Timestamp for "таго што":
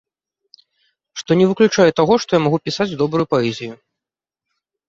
2.01-2.29